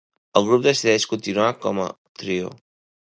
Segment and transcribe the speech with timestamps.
[0.39, 1.89] El grup decideix continuar com a
[2.23, 2.51] trio.